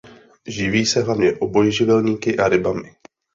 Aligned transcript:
Živí 0.47 0.85
se 0.85 1.01
hlavně 1.03 1.33
obojživelníky 1.33 2.37
a 2.37 2.47
rybami. 2.47 2.95